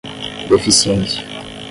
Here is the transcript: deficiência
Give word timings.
deficiência 0.49 1.21